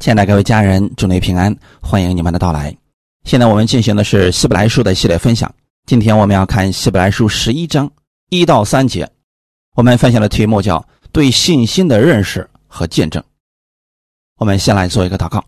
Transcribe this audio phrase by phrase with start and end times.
[0.00, 2.74] 亲爱的各位家人，祝您平安，欢迎你们的到来。
[3.24, 5.54] 现在我们进行的是希伯来书的系列分享。
[5.84, 7.88] 今天我们要看希伯来书十一章
[8.30, 9.06] 一到三节。
[9.76, 10.82] 我们分享的题目叫
[11.12, 13.22] “对信心的认识和见证”。
[14.40, 15.44] 我们先来做一个祷告：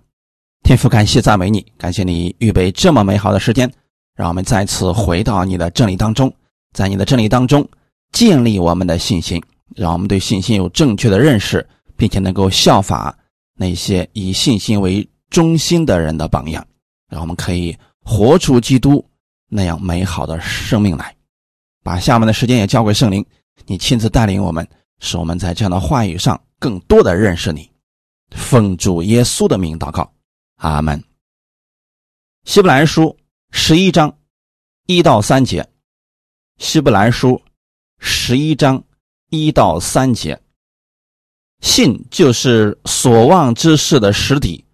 [0.64, 3.73] 天父，感谢赞美你，感谢你预备这么美好的时间，
[4.14, 6.30] 让我们再次回到你的真理当中，
[6.75, 7.66] 在你的真理当中
[8.12, 9.43] 建立我们的信心，
[9.75, 11.66] 让我们对信心有正确的认识，
[11.96, 13.16] 并且能够效法。
[13.62, 16.66] 那些以信心为中心的人的榜样，
[17.08, 19.08] 让我们可以活出基督
[19.46, 21.14] 那样美好的生命来。
[21.84, 23.25] 把下面的时间也交给圣灵，
[23.67, 27.70] 你亲自带领我们，使我们在这样的话语上更多的认识你。
[28.32, 30.12] 奉主耶稣的名祷告，
[30.56, 31.00] 阿门。
[32.44, 33.17] 希伯来书
[33.53, 34.12] 十一章
[34.86, 35.64] 一到三节，
[36.58, 37.41] 希伯来书
[38.00, 38.83] 十一章
[39.31, 40.41] 一到三节。
[41.62, 44.64] 信就是所望之事的实底，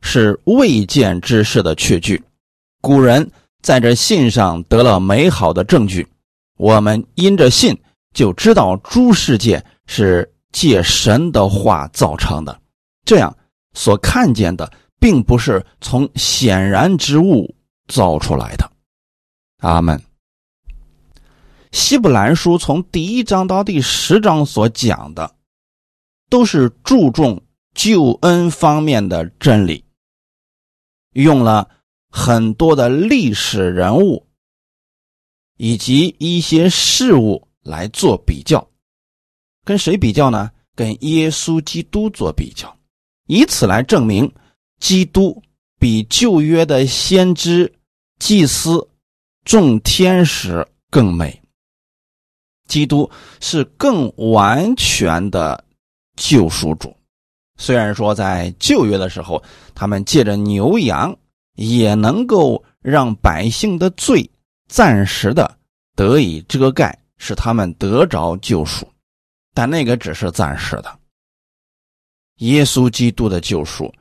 [0.00, 2.20] 是未见之事的确据。
[2.80, 3.30] 古人
[3.62, 6.08] 在这信上得了美好的证据，
[6.56, 7.78] 我们因着信
[8.14, 12.58] 就知道诸世界是借神的话造成的。
[13.04, 13.36] 这样
[13.74, 17.54] 所看见的，并不是从显然之物
[17.88, 18.68] 造出来的。
[19.58, 20.00] 阿门。
[21.72, 25.30] 希伯兰书从第一章到第十章所讲的。
[26.28, 27.42] 都是注重
[27.74, 29.84] 救恩方面的真理，
[31.12, 31.68] 用了
[32.10, 34.26] 很多的历史人物
[35.56, 38.68] 以及一些事物来做比较，
[39.64, 40.50] 跟谁比较呢？
[40.74, 42.76] 跟耶稣基督做比较，
[43.26, 44.32] 以此来证明
[44.78, 45.42] 基督
[45.78, 47.72] 比旧约的先知、
[48.18, 48.88] 祭司、
[49.44, 51.42] 众天使更美，
[52.68, 55.64] 基督是更完全的。
[56.18, 56.94] 救赎主，
[57.56, 59.42] 虽然说在旧约的时候，
[59.74, 61.16] 他们借着牛羊
[61.54, 64.28] 也能够让百姓的罪
[64.68, 65.56] 暂时的
[65.94, 68.86] 得以遮盖，使他们得着救赎，
[69.54, 70.98] 但那个只是暂时的。
[72.38, 73.92] 耶稣基督的救赎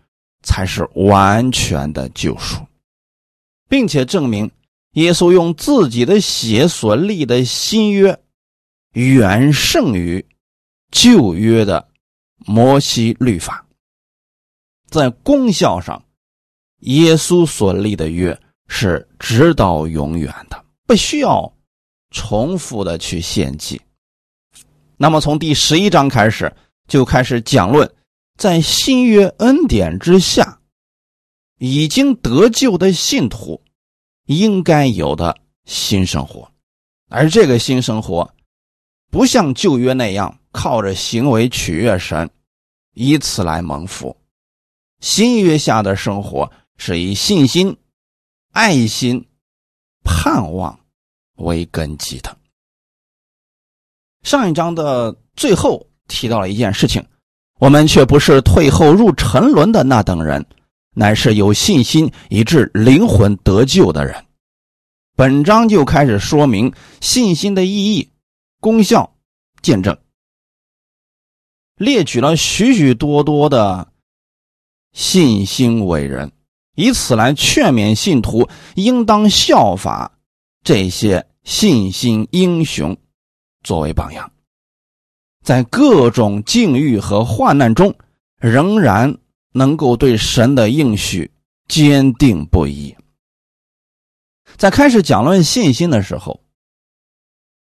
[0.43, 2.61] 才是完全的救赎，
[3.69, 4.49] 并且证明
[4.93, 8.19] 耶稣用自己的血所立的新约
[8.93, 10.25] 远胜于
[10.91, 11.87] 旧约的。
[12.45, 13.65] 摩西律法
[14.89, 16.03] 在功效上，
[16.79, 21.51] 耶稣所立的约是直到永远的，不需要
[22.11, 23.81] 重复的去献祭。
[24.97, 26.55] 那么从第十一章开始，
[26.87, 27.91] 就开始讲论
[28.37, 30.59] 在新约恩典之下
[31.59, 33.61] 已经得救的信徒
[34.25, 36.51] 应该有的新生活，
[37.09, 38.33] 而这个新生活
[39.11, 42.27] 不像旧约那样靠着行为取悦神。
[42.93, 44.17] 以此来蒙福，
[45.01, 47.77] 新约下的生活是以信心、
[48.53, 49.23] 爱心、
[50.03, 50.79] 盼望
[51.35, 52.35] 为根基的。
[54.23, 57.05] 上一章的最后提到了一件事情：
[57.59, 60.43] 我们却不是退后入沉沦的那等人，
[60.95, 64.25] 乃是有信心以致灵魂得救的人。
[65.15, 68.09] 本章就开始说明信心的意义、
[68.59, 69.15] 功效、
[69.61, 69.95] 见证。
[71.77, 73.87] 列举了许许多多的
[74.93, 76.31] 信心伟人，
[76.75, 80.19] 以此来劝勉信徒应当效法
[80.63, 82.97] 这些信心英雄，
[83.63, 84.31] 作为榜样，
[85.43, 87.95] 在各种境遇和患难中，
[88.39, 89.15] 仍然
[89.53, 91.31] 能够对神的应许
[91.67, 92.95] 坚定不移。
[94.55, 96.41] 在开始讲论信心的时候，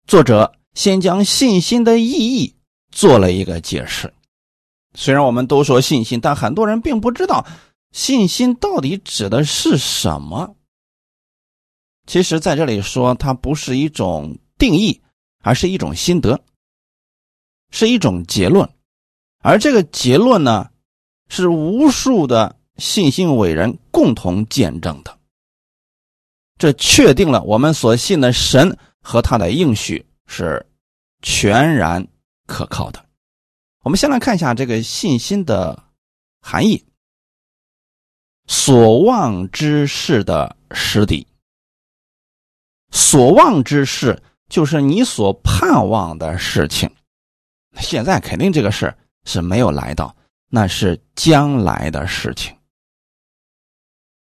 [0.06, 2.53] 作者先将信心的意义。
[2.94, 4.14] 做了一个解释。
[4.94, 7.44] 虽然我们都说信心，但很多人并不知道
[7.90, 10.54] 信心到底指的是什么。
[12.06, 15.02] 其实，在这里说，它不是一种定义，
[15.42, 16.40] 而是一种心得，
[17.70, 18.70] 是一种结论。
[19.42, 20.70] 而这个结论呢，
[21.28, 25.18] 是无数的信心伟人共同见证的。
[26.56, 30.64] 这确定了我们所信的神和他的应许是
[31.20, 32.06] 全然。
[32.46, 33.04] 可靠的，
[33.80, 35.84] 我们先来看一下这个信心的
[36.40, 36.84] 含义。
[38.46, 41.26] 所望之事的实底，
[42.90, 46.90] 所望之事就是你所盼望的事情。
[47.80, 48.94] 现在肯定这个事
[49.24, 50.14] 是没有来到，
[50.50, 52.54] 那是将来的事情。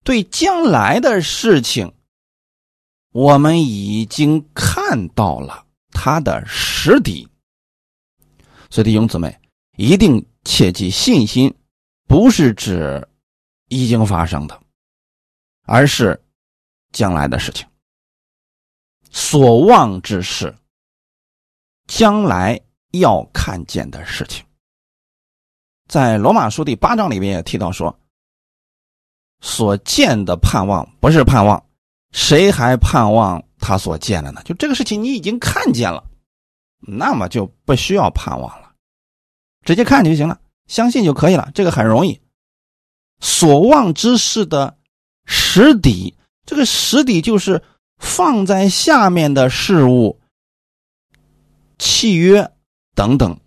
[0.03, 1.93] 对将来的事情，
[3.11, 7.27] 我们已经看到了它的实底。
[8.69, 9.37] 所以弟兄姊妹，
[9.77, 11.53] 一定切记，信心
[12.07, 13.07] 不是指
[13.67, 14.59] 已经发生的，
[15.63, 16.21] 而是
[16.91, 17.67] 将来的事情。
[19.09, 20.53] 所望之事，
[21.87, 22.59] 将来
[22.91, 24.45] 要看见的事情。
[25.87, 27.97] 在罗马书第八章里面也提到说，
[29.39, 31.65] 所见的盼望不是盼望，
[32.11, 34.41] 谁还盼望他所见的呢？
[34.43, 36.03] 就这个事情你已经看见了，
[36.79, 38.73] 那么就不需要盼望了，
[39.65, 42.21] 直接看就行了，相信就可以了，这个很容易。
[43.19, 44.77] 所望之事的
[45.25, 46.15] 实底，
[46.45, 47.63] 这个实底就是
[47.97, 50.19] 放在下面的事物、
[51.79, 52.51] 契约
[52.93, 53.39] 等等，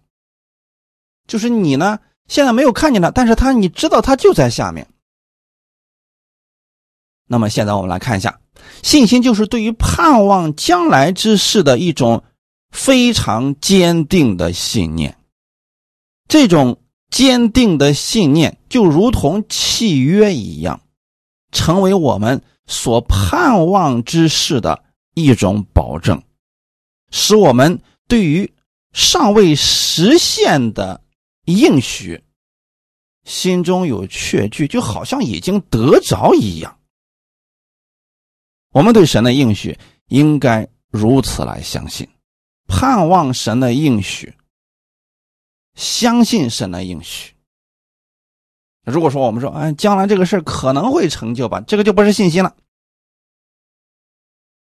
[1.28, 4.88] 就是你呢现在没有看见它，但是它你知道它就在下面。
[7.26, 8.40] 那么现在我们来看一下，
[8.82, 12.24] 信心就是对于盼望将来之事的一种
[12.70, 15.16] 非常坚定的信念，
[16.28, 16.80] 这种。
[17.10, 20.80] 坚定的信念就如同契约一样，
[21.50, 24.84] 成为我们所盼望之事的
[25.14, 26.22] 一种保证，
[27.10, 28.54] 使我们对于
[28.92, 31.02] 尚未实现的
[31.46, 32.22] 应许
[33.24, 36.78] 心中有确据，就好像已经得着一样。
[38.70, 39.76] 我们对神的应许
[40.06, 42.08] 应该如此来相信，
[42.70, 44.32] 盼望神的应许。
[45.74, 47.34] 相信神的应许。
[48.84, 52.56] 如果说我们说，哎，将来这个事可能会成就吧，这个就不是信心了。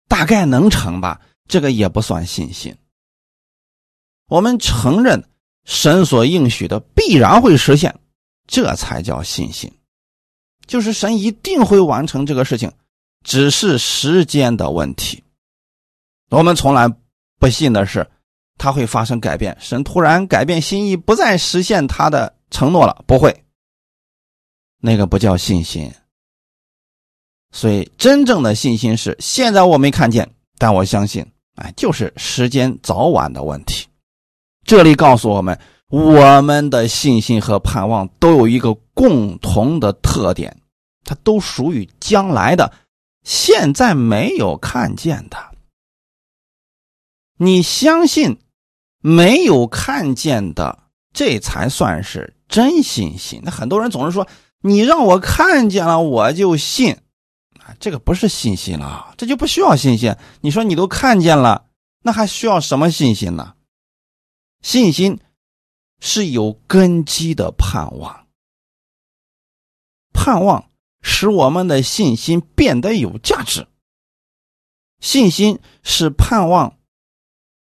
[0.07, 2.78] 大概能成吧，这个也不算信心。
[4.28, 5.28] 我们承认
[5.66, 8.00] 神所应许的必然会实现，
[8.48, 9.72] 这才叫信心。
[10.66, 12.72] 就是神一定会完成这个事情，
[13.24, 15.24] 只是时间的问题。
[16.30, 16.92] 我们从来
[17.45, 18.07] 不信的是。
[18.57, 23.44] 他会发生改变，神突然改变心意，不再实现他的承诺了，不会。
[24.80, 25.92] 那个不叫信心。
[27.51, 30.25] 所以，真正的信心是现在我没看见，
[30.57, 31.25] 但我相信，
[31.56, 33.86] 哎，就是时间早晚的问题。
[34.63, 35.59] 这里告诉我们，
[35.89, 40.56] 我们的信心和盼望都有一个共同的特点，
[41.03, 42.71] 它都属于将来的，
[43.25, 45.55] 现在没有看见的。
[47.37, 48.39] 你相信？
[48.99, 50.79] 没有看见的，
[51.13, 53.39] 这才算是真信心。
[53.43, 54.27] 那很多人总是说
[54.61, 56.97] ：“你让我看见了，我就信。”
[57.61, 60.15] 啊，这个不是信心了，这就不需要信心。
[60.41, 61.67] 你说你都看见了，
[62.01, 63.53] 那还需要什么信心呢？
[64.61, 65.19] 信心
[65.99, 68.25] 是有根基的盼望，
[70.13, 70.71] 盼望
[71.01, 73.67] 使我们的信心变得有价值。
[74.99, 76.79] 信心是盼望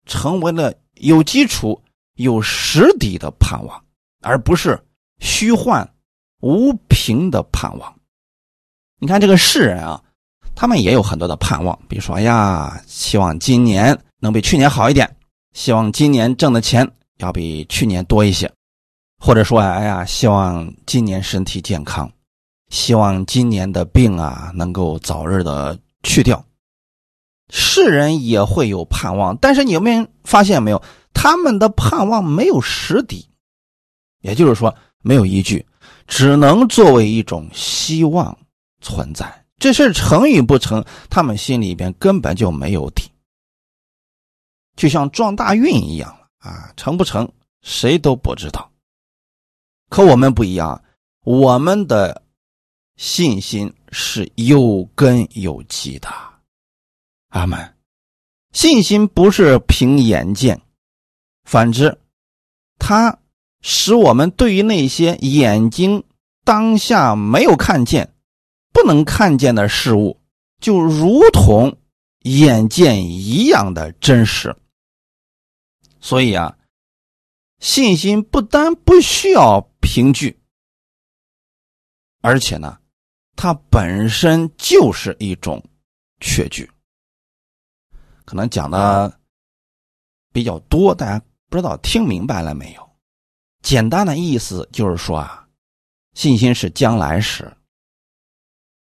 [0.09, 0.73] 成为了。
[1.01, 1.81] 有基础、
[2.15, 3.81] 有实底的盼望，
[4.21, 4.77] 而不是
[5.19, 5.89] 虚幻
[6.41, 7.95] 无凭的盼望。
[8.99, 10.03] 你看这个世人啊，
[10.53, 15.09] 他们也有很多的盼望，比如说，哎呀，希望今年能比去年好一点，
[15.53, 16.85] 希望今年挣的钱
[17.19, 18.51] 要比去年多一些，
[19.23, 22.11] 或者说，哎呀，希望今年身体健康，
[22.67, 26.43] 希望今年的病啊能够早日的去掉。
[27.49, 30.81] 世人也会有盼望，但是你们发现没有？
[31.13, 33.27] 他们的盼望没有实底，
[34.21, 35.65] 也就是说没有依据，
[36.07, 38.37] 只能作为一种希望
[38.79, 39.45] 存在。
[39.57, 43.11] 这事成与不成，他们心里边根本就没有底，
[44.77, 47.29] 就像撞大运一样啊，成不成
[47.61, 48.71] 谁都不知道。
[49.89, 50.81] 可我们不一样，
[51.25, 52.21] 我们的
[52.95, 56.07] 信心是有根有基的。
[57.29, 57.75] 阿门，
[58.51, 60.61] 信心不是凭眼见，
[61.43, 61.99] 反之，
[62.79, 63.19] 它
[63.61, 66.03] 使我们对于那些眼睛
[66.43, 68.13] 当下没有看见、
[68.73, 70.19] 不能看见的事物，
[70.59, 71.77] 就如同
[72.21, 74.55] 眼见一样的真实。
[76.01, 76.57] 所以啊，
[77.59, 80.39] 信心不单不需要凭据，
[82.21, 82.79] 而且呢，
[83.35, 85.63] 它本身就是一种
[86.19, 86.67] 确据。
[88.29, 89.11] 可能讲的
[90.31, 91.19] 比较多，大家
[91.49, 92.89] 不知道听明白了没有？
[93.63, 95.47] 简单的意思就是说啊，
[96.13, 97.51] 信心是将来时。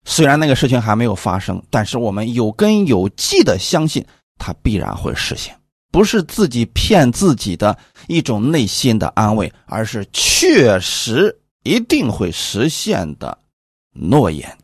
[0.03, 4.05] 虽然那个事情还没有发生，但是我们有根有据的相信
[4.38, 5.58] 它必然会实现，
[5.89, 7.79] 不是自己骗自己的
[8.10, 13.38] 一种内心的安慰，而是确实一定会实现的
[13.93, 14.58] 诺言。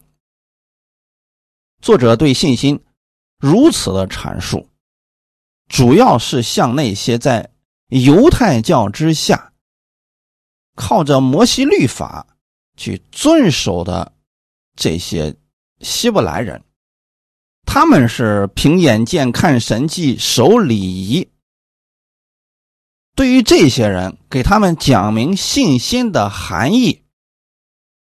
[1.82, 2.78] 作者对信心。
[3.38, 4.68] 如此的阐述，
[5.68, 7.50] 主要是向那些在
[7.90, 9.52] 犹太教之下，
[10.76, 12.26] 靠着摩西律法
[12.76, 14.12] 去遵守的
[14.76, 15.36] 这些
[15.82, 16.64] 希伯来人，
[17.66, 21.30] 他们是凭眼见看神迹、守礼仪。
[23.16, 27.04] 对于这些人，给他们讲明信心的含义，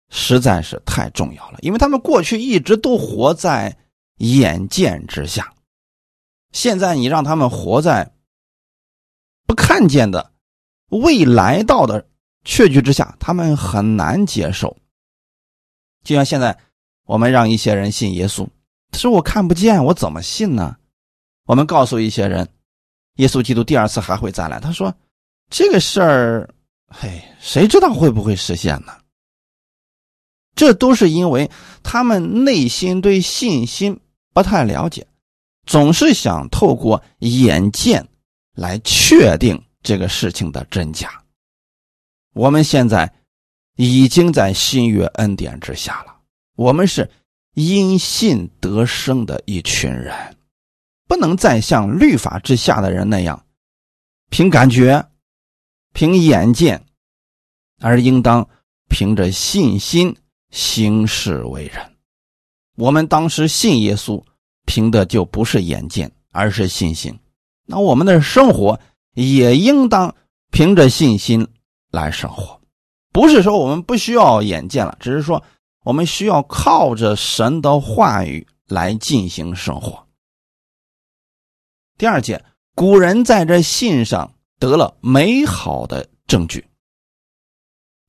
[0.09, 1.57] 实在是太重要了。
[1.61, 3.75] 因为他们过去一直都活在
[4.19, 5.53] 眼见之下，
[6.51, 8.13] 现在你让他们活在
[9.47, 10.31] 不看见的
[10.89, 12.07] 未来到的
[12.45, 14.77] 确据之下，他们很难接受。
[16.03, 16.57] 就像现在，
[17.05, 18.47] 我们让一些人信耶稣，
[18.91, 20.77] 他说我看不见，我怎么信呢？
[21.45, 22.47] 我们告诉一些人。
[23.15, 24.61] 耶稣基督第二次还会再来。
[24.61, 24.95] 他说
[25.51, 26.49] ：“这个事儿，
[26.87, 28.93] 嘿，谁知道会不会实现呢？”
[30.55, 31.51] 这都是因为
[31.83, 33.99] 他们内心对信心
[34.39, 35.05] 不太了解，
[35.65, 38.07] 总是想透过眼见
[38.55, 41.21] 来确定这个事情的真假。
[42.33, 43.13] 我们现在
[43.75, 46.15] 已经在新约恩典之下了，
[46.55, 47.11] 我们是
[47.55, 50.15] 因信得生的一群人。
[51.05, 53.45] 不能再像律法之下的人那样，
[54.29, 55.05] 凭感觉、
[55.91, 56.85] 凭眼见，
[57.81, 58.47] 而应当
[58.87, 60.15] 凭着信心
[60.49, 61.97] 行事为人。
[62.75, 64.23] 我们当时信耶稣，
[64.69, 67.19] 凭的就不是眼见，而是信心。
[67.65, 68.79] 那我们的生活
[69.15, 70.13] 也应当
[70.51, 71.47] 凭着信心
[71.89, 72.61] 来生活，
[73.11, 75.43] 不是说我们不需要眼见了，只是说
[75.83, 80.05] 我们需要靠着神的话语来进行生活。
[81.97, 82.45] 第二节，
[82.75, 86.63] 古人在这信上得了美好的证据。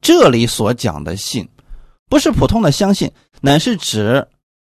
[0.02, 1.48] 这里所讲的信，
[2.10, 4.28] 不是普通的相信，乃是指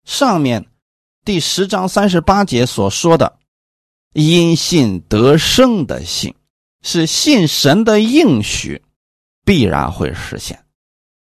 [0.05, 0.67] 上面
[1.23, 3.39] 第十章三十八节所说的
[4.15, 6.35] 因信得生的信，
[6.83, 8.83] 是信神的应许
[9.45, 10.65] 必然会实现。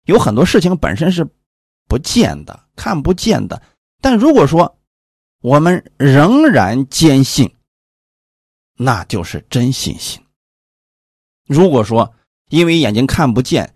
[0.06, 1.28] 有很多事情本身是
[1.88, 3.62] 不见的、看不见的，
[4.02, 4.80] 但如果说
[5.42, 7.56] 我们仍然坚信。
[8.76, 10.20] 那就是真信心。
[11.46, 12.16] 如果说
[12.50, 13.76] 因为眼睛看不见，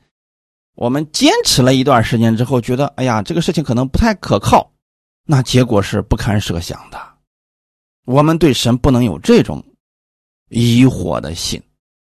[0.74, 4.72] 我们坚持了一段时间之后，觉得哎呀，这个事情可能不太可靠，
[5.30, 6.98] 那结果是不堪设想的。
[8.06, 9.62] 我们对神不能有这种
[10.50, 11.62] 疑惑的心，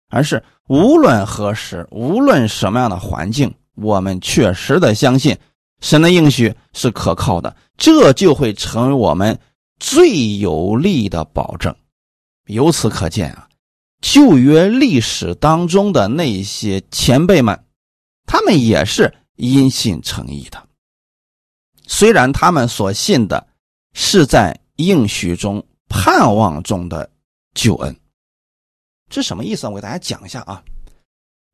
[0.07, 5.37] 而是无论何时，无论什么样的环境，我们确实的相信
[5.81, 9.37] 神的应许是可靠的，这就会成为我们
[9.79, 11.75] 最有力的保证。
[12.45, 13.49] 由此可见啊，
[14.01, 17.65] 旧约历史当中的那些前辈们，
[18.25, 20.68] 他们也是因信成义的。
[21.91, 23.45] 虽然他们所信的
[23.93, 27.09] 是在应许中、盼望中的
[27.55, 27.93] 救恩，
[29.09, 29.67] 这什么意思？
[29.67, 30.63] 我给大家讲一下啊。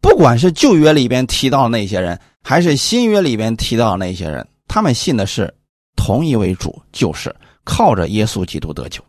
[0.01, 5.51] 不管是旧约里边提到的那些人，还是新约里边提到的那些人，他们信的是
[5.96, 9.01] 同一位主，就是靠着耶稣基督得救。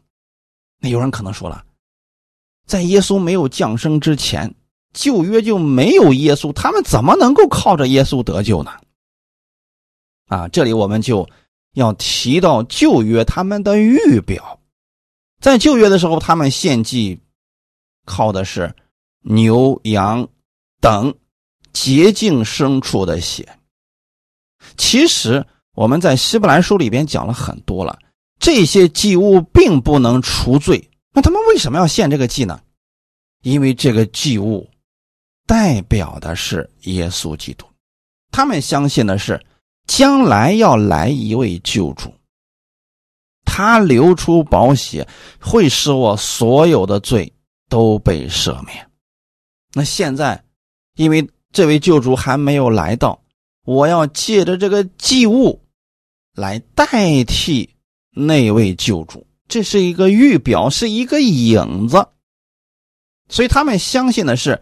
[0.80, 1.64] 那有人可能说了。
[2.66, 4.54] 在耶稣没有降生之前，
[4.94, 8.70] 旧约就没有耶稣，他们怎么能够靠着耶稣得救呢？
[10.26, 11.28] 啊，这里我们就
[11.74, 14.60] 要提到旧约他们的预表，
[15.40, 17.20] 在旧约的时候，他们献祭
[18.04, 18.74] 靠的是
[19.22, 20.28] 牛羊
[20.80, 21.14] 等
[21.72, 23.58] 洁净牲畜的血。
[24.76, 27.98] 其实我们在希伯来书里边讲了很多了，
[28.40, 30.90] 这些祭物并不能除罪。
[31.12, 32.60] 那他们为什么要献这个祭呢？
[33.42, 34.68] 因为这个祭物
[35.46, 37.64] 代表的是耶稣基督，
[38.32, 39.40] 他们相信的是
[39.86, 42.12] 将来要来一位救主，
[43.44, 45.06] 他流出宝血
[45.40, 47.32] 会使我所有的罪
[47.68, 48.90] 都被赦免。
[49.72, 50.44] 那现在，
[50.96, 53.22] 因为这位救主还没有来到，
[53.64, 55.62] 我要借着这个祭物
[56.34, 57.70] 来代替
[58.10, 59.26] 那位救主。
[59.48, 62.04] 这是一个预表，是一个影子，
[63.28, 64.60] 所以他们相信的是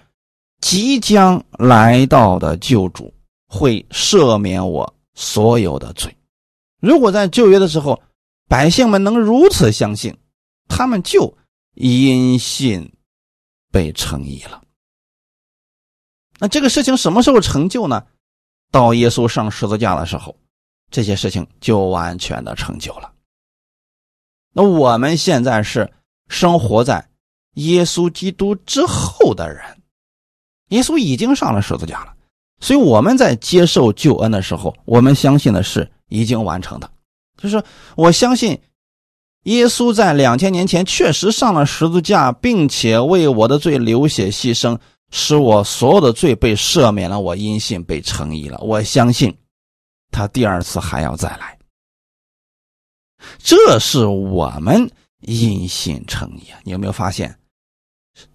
[0.60, 3.14] 即将来到的救主
[3.48, 6.16] 会赦免我所有的罪。
[6.80, 8.02] 如果在旧约的时候，
[8.49, 10.16] 百姓们能如此相信，
[10.68, 11.37] 他们就
[11.75, 12.92] 因信
[13.73, 14.62] 被称义了。
[16.38, 18.06] 那这个事情什么时候成就呢？
[18.71, 20.37] 到耶稣上十字架的时候，
[20.90, 23.14] 这些事情就完全的成就了。
[24.52, 25.92] 那我们现在是
[26.28, 27.09] 生活在
[27.54, 29.83] 耶稣基督之后的人，
[30.68, 32.13] 耶稣已经上了十字架了，
[32.64, 36.90] 所以我们在接受救恩的时候，我们相信的是已经完成的，
[37.37, 37.62] 就是
[37.94, 38.59] 我相信
[39.42, 44.78] 耶稣在两千年前确实上了十字架，并且为我的罪流血牺牲，
[45.11, 48.59] 使我所有的罪被赦免了，我因信被称义了。
[48.62, 49.37] 我相信
[50.11, 51.59] 他第二次还要再来。
[53.38, 54.90] 这是我们
[55.21, 56.59] 因信称义啊！
[56.64, 57.38] 你有没有发现，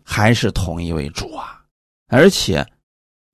[0.03, 1.63] 还是同一位主啊？
[2.09, 2.63] 而且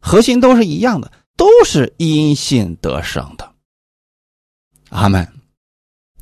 [0.05, 3.51] 核心都是一样的，都是因信得生的。
[4.89, 5.27] 阿门。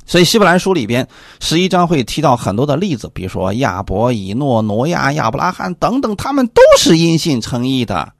[0.06, 1.06] 所以，希伯来书里边
[1.38, 8.14] 十一章会提到很多的例子，比如说亚伯、以诺、挪亚、亚伯拉罕等等，他们都是因信称义的。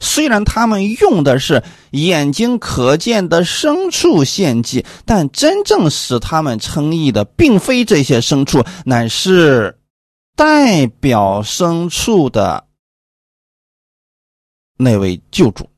[0.00, 9.78] 虽然他们用的是眼睛可见的牲畜献祭，但真正使他们称义的，并非这些牲畜，乃是
[10.34, 12.66] 代表牲畜的
[14.84, 15.68] 那位救主。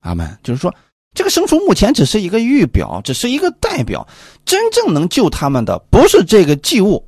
[0.00, 0.38] 阿门。
[0.42, 0.72] 就是说。
[1.12, 4.06] 这个牲畜目前只是一个预表，只是一个代表，
[4.44, 7.04] 真正能救他们的不是这个祭物，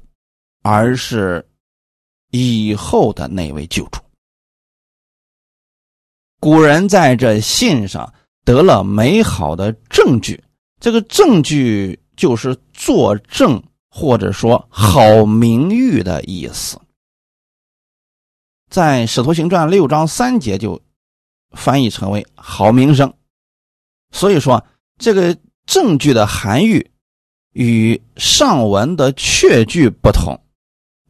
[0.64, 1.48] 而是
[2.32, 4.00] 以后的那位救主。
[6.40, 8.12] 古人在这信上
[8.44, 10.42] 得了美好的证据，
[10.80, 16.76] 这个证据就是作证或者说好名誉的意思，
[18.72, 20.80] 在《使徒行传》六章三节就
[21.50, 23.12] 翻译成为好名声。
[24.12, 24.64] 所以说，
[24.98, 25.36] 这个
[25.66, 26.90] 证据的含义
[27.52, 30.40] 与上文的确据不同，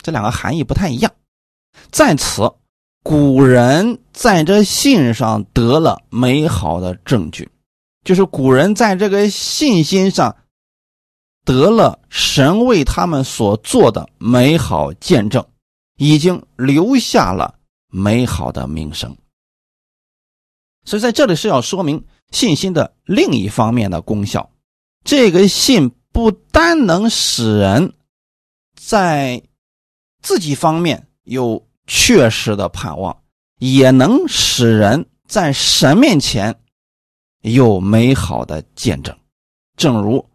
[0.03, 1.13] 这两个含义不太一样。
[1.93, 2.53] 在此，
[3.05, 7.49] 古人在这信上得了美好的证据，
[8.05, 10.35] 就是古人在这个信心上
[11.45, 15.47] 得了神为他们所做的美好见证，
[16.03, 19.17] 已经留下了美好的名声。
[20.85, 22.05] 所以在这里是要说明。
[22.33, 24.51] 信心的另一方面的功效，
[25.05, 27.93] 这个信不单能使人
[28.75, 29.43] 在
[30.23, 33.23] 自己方面有确实的盼望，
[33.59, 36.59] 也能使人在神面前
[37.43, 39.15] 有美好的见证。
[39.77, 40.27] 正如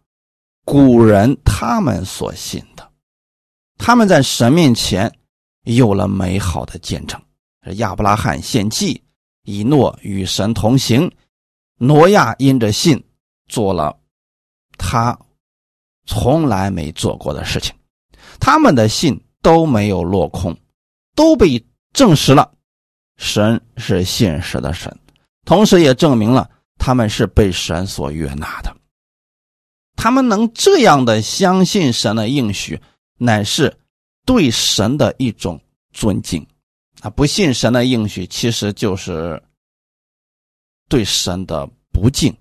[0.64, 2.88] 古人他们所信的，
[3.76, 5.18] 他们在神面前
[5.76, 7.20] 有了美好的见证。
[7.76, 9.02] 亚伯拉罕献祭，
[9.44, 11.10] 以诺与神同行。
[11.76, 13.04] 挪亚因着信
[13.46, 13.96] 做了
[14.76, 15.18] 他
[16.06, 17.74] 从来没做过的事情，
[18.40, 20.56] 他们的信都没有落空，
[21.14, 22.52] 都被证实了。
[23.16, 24.98] 神是现实的神，
[25.44, 28.74] 同时也证明了他们是被神所悦纳的。
[29.96, 32.80] 他们能这样的相信神的应许，
[33.18, 33.76] 乃是
[34.28, 35.58] 对神的一种
[35.94, 36.46] 尊敬
[37.00, 37.08] 啊！
[37.08, 39.42] 不信神的应许，其实就是。
[40.90, 42.34] 对神的不敬，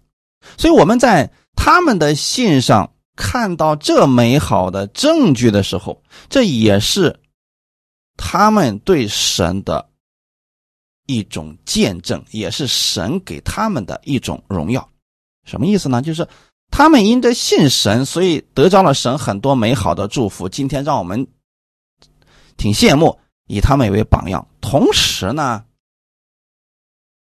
[0.57, 7.19] 所以我们在他们的信上看到这美好的证据的时候，这也是
[8.15, 9.89] 他们对神的
[11.07, 14.89] 一种见证，也是神给他们的一种荣耀。
[15.43, 16.01] 什么意思呢？
[16.01, 16.25] 就是
[16.71, 20.47] 他们因着信神，所以得着了神很多美好的祝福。
[20.47, 21.27] 今天让我们
[22.57, 24.45] 挺羡慕，以他们为榜样。
[24.59, 25.63] 同时呢。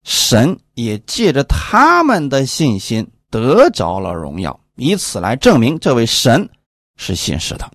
[0.07, 6.51] 神也借着他们的信心得着了荣耀，以此来证明这位神
[6.99, 7.73] 是信实的。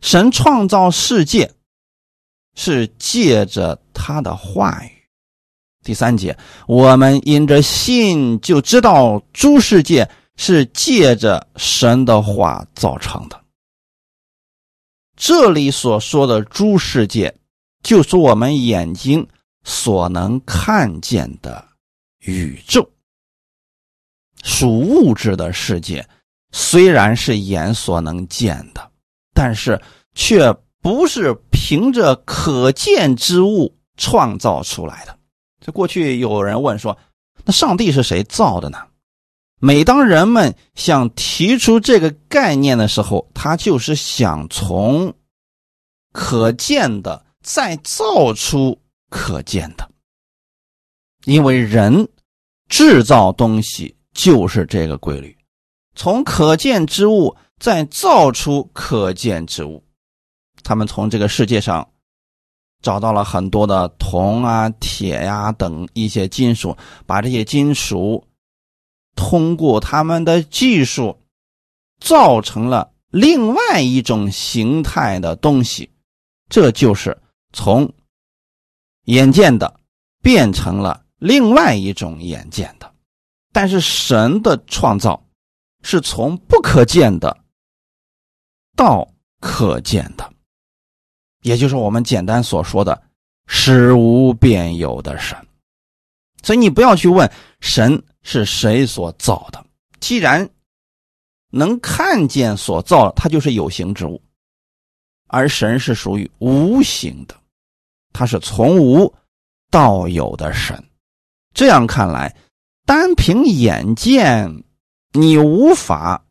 [0.00, 1.52] 神创造世界
[2.54, 4.90] 是借着他的话语。
[5.84, 6.34] 第三节，
[6.66, 13.41] 我们因着信就知道诸世界是借着神的话造成的。
[15.16, 17.34] 这里所说的诸世界，
[17.82, 19.26] 就是我们眼睛。
[19.64, 21.64] 所能看见的
[22.18, 22.90] 宇宙，
[24.42, 26.04] 属物质的世界，
[26.50, 28.90] 虽然是眼所能见的，
[29.32, 29.80] 但是
[30.16, 35.16] 却不是凭着可见之物创造出来的。
[35.64, 36.98] 这过去有人问说
[37.46, 38.78] ：“那上帝是谁造的呢？”
[39.64, 45.14] 每当人们想提出这个概念的时候，他就是想从
[46.12, 48.78] 可见的再造出。
[49.14, 49.90] 可见的，
[51.26, 52.08] 因为人
[52.70, 55.36] 制造东西就是这个规律，
[55.94, 59.84] 从可见之物再造出可见之物。
[60.62, 61.86] 他们从这个世界上
[62.80, 68.26] 找到了很多的铜啊、铁呀等一些金属，把这些金属
[69.14, 71.18] 通过他们的技术
[72.00, 75.90] 造成了另外一种形态的东西，
[76.48, 77.16] 这就是
[77.52, 77.92] 从。
[79.06, 79.80] 眼见的
[80.22, 82.94] 变成了另外一种眼见的，
[83.52, 85.20] 但是神的创造
[85.82, 87.36] 是从不可见的
[88.76, 90.32] 到可见的，
[91.40, 93.02] 也就是我们简单所说的
[93.48, 95.36] “使无变有”的神。
[96.44, 99.64] 所以你不要去问神是谁所造的，
[100.00, 100.48] 既然
[101.50, 104.22] 能看见所造，它就是有形之物，
[105.28, 107.34] 而神是属于无形的，
[108.12, 109.12] 它是从无
[109.70, 110.82] 到有的神。
[111.54, 112.34] 这样看来，
[112.86, 114.64] 单凭眼见，
[115.12, 116.24] 你无法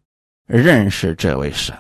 [0.48, 1.78] 认识这位神，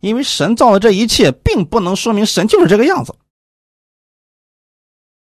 [0.00, 3.14] 因为神造的这一切，并不能说明神就是这个样子。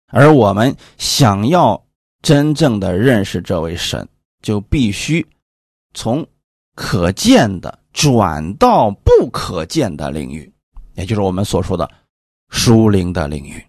[0.08, 1.85] 而我们想要
[2.22, 4.08] 真正的认识这位神，
[4.42, 5.26] 就必须
[5.94, 6.26] 从
[6.76, 10.52] 可见的转到不可见的领域，
[10.96, 11.90] 也就是我们所说的
[12.50, 13.66] 属灵的领域。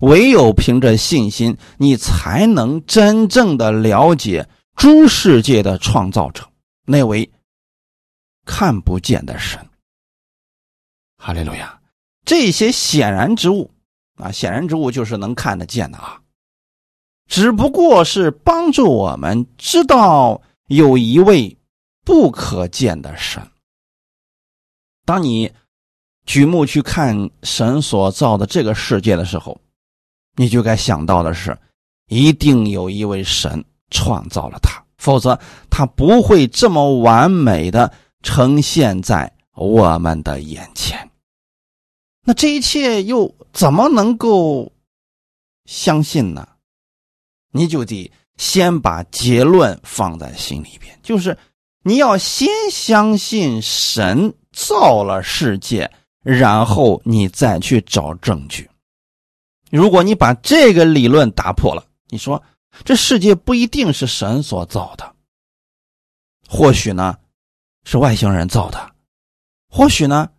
[0.00, 6.48] 唯有凭着信心，你才能真正的了解诸世界的创造者，
[6.86, 7.30] 那位
[8.46, 9.64] 看不见的神。
[11.18, 11.80] 哈利路亚！
[12.24, 13.70] 这些显然之物。
[14.16, 16.20] 啊，显然之物就是能看得见的啊，
[17.30, 21.56] 只不过是帮助我们知道有一位
[22.04, 23.40] 不可见的神。
[25.06, 25.50] 当你
[26.26, 29.58] 举目去看神所造的这个世界的时候，
[30.34, 31.56] 你就该想到的是，
[32.08, 35.38] 一定有一位神创造了它，否则
[35.70, 37.92] 他不会这么完美的
[38.24, 41.08] 呈现在我们的眼前。
[42.24, 44.72] 那这一切又怎么能够
[45.66, 46.48] 相信呢？
[47.50, 51.36] 你就得先把结论放在心里边，就是
[51.82, 55.90] 你要先相信神造了世界，
[56.22, 58.70] 然后你再去找证据。
[59.70, 62.42] 如果你把这个理论打破了，你说
[62.84, 65.14] 这世界不一定是神所造的，
[66.48, 67.18] 或许呢
[67.84, 68.94] 是外星人造的，
[69.68, 70.30] 或许呢。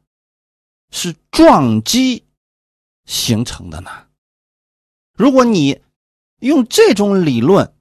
[0.93, 2.25] 是撞击
[3.05, 3.89] 形成的呢？
[5.13, 5.81] 如果你
[6.41, 7.73] 用这种理论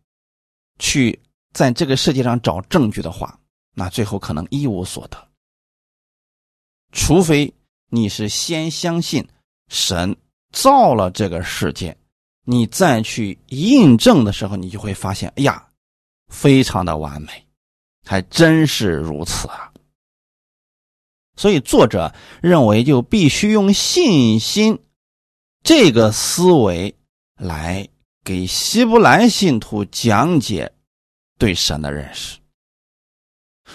[0.78, 1.20] 去
[1.52, 3.38] 在这个世界上找证据的话，
[3.74, 5.28] 那最后可能一无所得。
[6.92, 7.52] 除非
[7.88, 9.26] 你是先相信
[9.68, 10.16] 神
[10.52, 11.96] 造了这个世界，
[12.44, 15.68] 你再去印证的时候，你就会发现，哎呀，
[16.28, 17.46] 非常的完美，
[18.04, 19.72] 还真是如此啊。
[21.36, 24.78] 所以，作者认为就必须用信心
[25.62, 26.94] 这个思维
[27.36, 27.88] 来
[28.24, 30.72] 给希伯来信徒讲解
[31.38, 32.38] 对神的认识。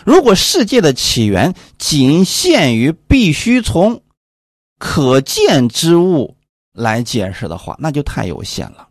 [0.04, 4.04] 如果世界的起源仅限于必须从
[4.78, 6.36] 可见之物
[6.74, 8.90] 来解释的话，那就太有限了。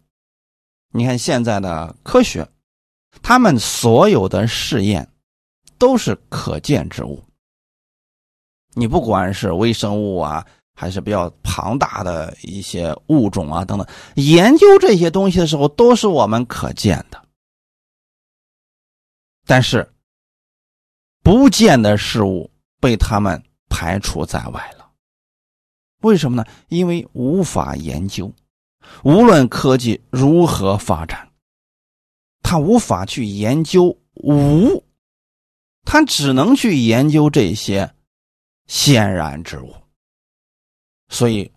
[0.93, 2.49] 你看现在的科学，
[3.23, 5.07] 他们所有的试验
[5.77, 7.23] 都是可见之物。
[8.73, 17.25] 你不管是微生物啊，还是比较庞大的一些物种啊等等，研究这些东西的时候，都是我们可见的。
[19.47, 19.89] 但是，
[21.23, 24.91] 不见的事物被他们排除在外了。
[26.03, 26.45] 为什么呢？
[26.69, 28.33] 因为无法研究。
[29.03, 31.31] 无论科技如何发展，
[32.43, 34.85] 他无法去研究无，
[35.85, 37.95] 他只能去研究这些。
[38.67, 39.75] 显然之物，
[41.14, 41.50] 所以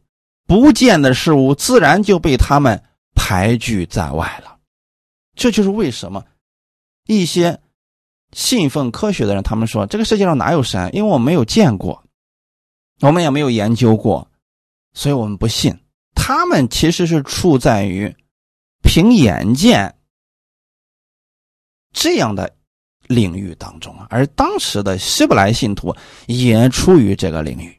[0.45, 2.81] 不见的事物自然就被他们
[3.15, 4.57] 排拒在外了。
[5.35, 6.23] 这就是为什么
[7.07, 7.59] 一些
[8.31, 10.95] 信奉科学的人，他们说这个世界上哪有神？
[10.95, 12.03] 因为我没有见过，
[13.01, 14.29] 我们也没有研究过，
[14.93, 15.77] 所以我们不信。
[16.15, 18.15] 他们其实是处在于
[18.83, 19.95] 凭眼见
[21.91, 22.55] 这样的。
[23.07, 25.73] 领域当中啊，而当时的希伯来信。
[25.73, 27.76] 徒也处于这个领域，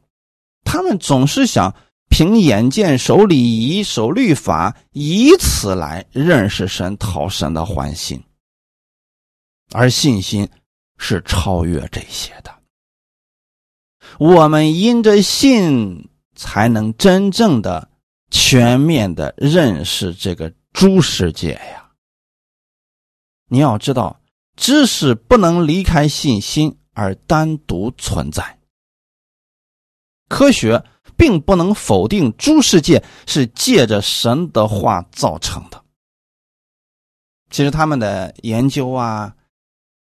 [0.70, 1.74] 他们总是想
[2.10, 8.22] 凭眼见、守礼仪、守律法，以此来认识神、讨神的欢心。
[9.72, 10.46] 而信心
[10.98, 12.54] 是超越这些的。
[14.18, 17.88] 我们因着信，才能真正的、
[18.30, 21.90] 全面的认识这个诸世界呀。
[23.48, 24.20] 你要知道。
[24.60, 28.57] 知识不能离开信心而单独存在。
[30.28, 30.84] 科学
[31.16, 35.82] 并不能否定诸世界是借着神的话造成的。
[37.50, 39.34] 其实他们的研究啊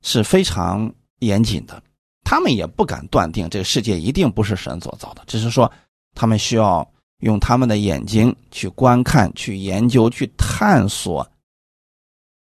[0.02, 1.82] 是非常严谨的，
[2.24, 5.72] 他们也不敢断定这个世界一定不是神所造的，只是说
[6.16, 11.28] 他们需要用他们的眼睛去观看、去研究、去探索，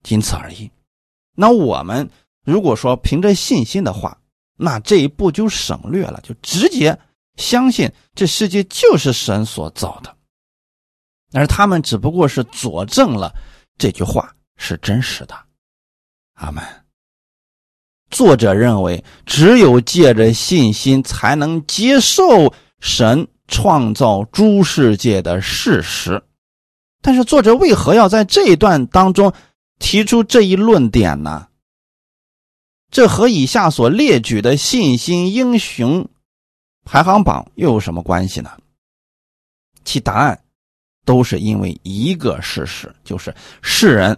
[0.02, 0.70] 仅此而已。
[1.34, 2.08] 那我们
[2.44, 4.18] 如果说凭着信心的话，
[4.58, 6.98] 那这一步就省略了，就直接
[7.42, 10.16] 相信这世界就是神所造的，
[11.32, 13.34] 而他们只不过是佐证了
[13.76, 15.34] 这句话是真实的。
[16.34, 16.64] 阿门。
[18.10, 26.22] 作者认为，只有借着信心，才能接受神创造诸世界的事实。
[27.00, 29.32] 但是，作者为何要在这一段当中
[29.78, 31.48] 提出这一论点呢？
[32.90, 36.06] 这和以下所列举的信心英雄
[36.84, 38.50] 排行榜又有什么关系呢？
[39.84, 40.40] 其答案
[41.04, 44.16] 都是因为一个事实，就是世人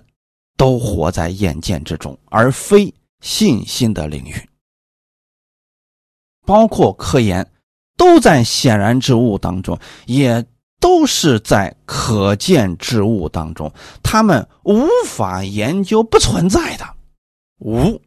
[0.56, 4.34] 都活在眼见之中，而非信心的领域。
[6.46, 7.50] 包括科研，
[7.96, 10.44] 都在显然之物当中，也
[10.78, 13.72] 都是在可见之物当中，
[14.02, 16.84] 他们无法研究不存在的
[17.60, 17.98] 无。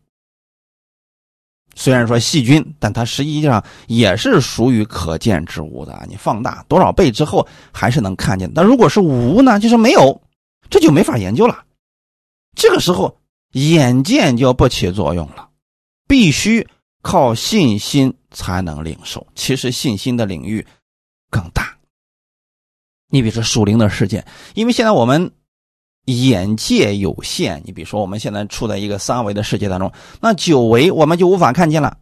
[1.79, 6.03] 虽然说细菌，但它实际上也是属于可见之物的。
[6.09, 8.51] 你放大多少倍之后，还是能看见。
[8.51, 9.59] 但如果是无呢？
[9.59, 10.19] 就是没有，
[10.71, 11.63] 这就没法研究了。
[12.55, 13.15] 这个时候，
[13.51, 15.47] 眼见就不起作用了，
[16.07, 16.67] 必须
[17.03, 19.25] 靠信心才能领受。
[19.35, 20.65] 其实信心的领域
[21.29, 21.77] 更大。
[23.09, 25.31] 你比如说属灵的世界，因为现在我们。
[26.07, 29.91] 眼界有限，你比如说我们现在处在一个三维的世界当中，
[30.21, 31.97] 那九维我们就无法看见了，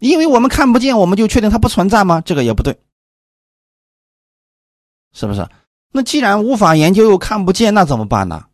[0.00, 2.20] 因为我们看不见，我们就确定它不存在吗？
[2.20, 2.76] 这个也不对，
[5.12, 5.48] 是不是？
[5.92, 8.46] 那既然无法研究又看不见，那怎么办呢？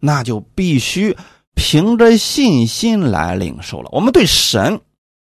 [0.00, 1.16] 那就必须
[1.56, 3.90] 凭着信心来领受了。
[3.90, 4.80] 我们对神，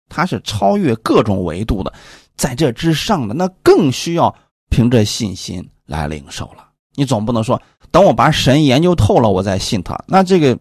[0.07, 1.91] 他是超越各种维度的，
[2.37, 4.33] 在这之上的，那更需要
[4.69, 6.69] 凭着信心来领受了。
[6.95, 7.61] 你总不能说。
[7.91, 10.57] 等我把神研究透了，我再信他，那这个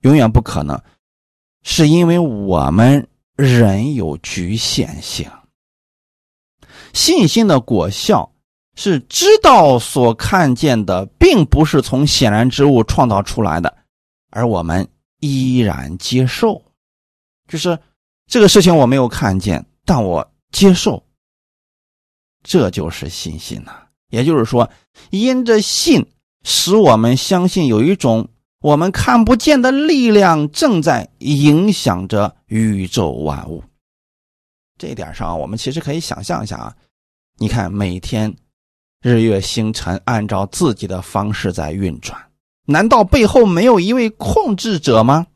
[0.00, 0.80] 永远不可能，
[1.62, 3.06] 是因为我们
[3.36, 5.30] 人有局限性。
[6.94, 8.32] 信心的果效
[8.76, 13.76] 是知道所看见的，并不是从显然之物创造出来的，
[14.30, 14.88] 而我们
[15.20, 16.62] 依然接受，
[17.46, 17.78] 就是
[18.26, 21.04] 这个事情我没有看见，但我接受，
[22.42, 23.82] 这就是信心呐。
[24.08, 24.70] 也就是说，
[25.10, 26.06] 因着信。
[26.50, 28.26] 使我们相信有一种
[28.60, 33.62] 我们看不见的力量正在影响着宇宙万物。
[34.78, 36.74] 这一点上，我们其实可以想象一下啊，
[37.36, 38.34] 你看每天
[39.02, 42.18] 日月星辰按照自己的方式在运转，
[42.64, 45.26] 难道背后没有一位控制者吗？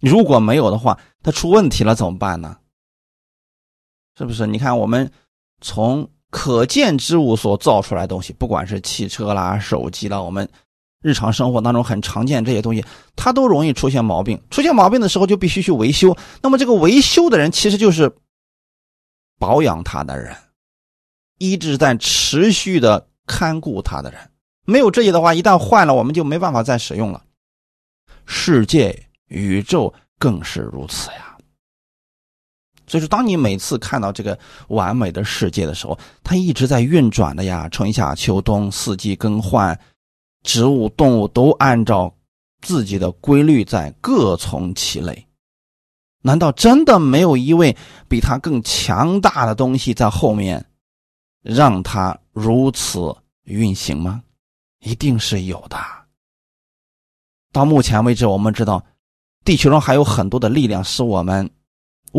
[0.00, 2.58] 如果没有的话，它出问题了怎么办呢？
[4.18, 4.44] 是不是？
[4.44, 5.12] 你看我们
[5.60, 6.10] 从。
[6.30, 10.48] 可见之物所造出来的东西，不管是汽车啦、手机啦，我们
[11.02, 12.84] 日常生活当中很常见这些东西，
[13.14, 14.40] 它都容易出现毛病。
[14.50, 16.16] 出现毛病的时候，就必须去维修。
[16.42, 18.12] 那么，这个维修的人其实就是
[19.38, 20.36] 保养它的人，
[21.38, 24.20] 一直在持续的看顾它的人。
[24.64, 27.22] 没有这些的话，一旦坏了，我们就没办法再使用了。
[28.26, 31.25] 世界、宇宙更是如此呀。
[32.86, 39.78] 所以说，当你每次看到这个完美的世界的时候，它一直在运转的呀，春夏秋冬四季更换，
[40.44, 42.14] 植物动物都按照
[42.62, 45.26] 自己的规律在各从其类。
[46.22, 47.76] 难道真的没有一位
[48.08, 50.64] 比它更强大的东西在后面，
[51.42, 54.22] 让它如此运行吗？
[54.80, 55.76] 一定是有的。
[57.52, 58.84] 到目前为止，我们知道，
[59.44, 61.50] 地球上还有很多的力量使我们。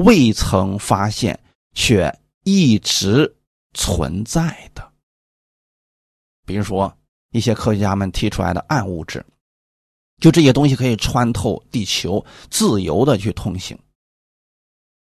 [0.06, 1.40] 未曾发现，
[1.74, 3.36] 却一直
[3.74, 4.92] 存在的。
[6.46, 6.96] 比如说，
[7.32, 9.26] 一些科学家们提出来的暗物质，
[10.22, 13.76] 就这些东西可以穿透地球，自由的去通行。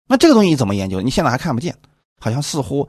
[0.06, 1.00] 那这个东西怎么研究？
[1.00, 1.76] 你现在还看不见，
[2.20, 2.88] 好像似乎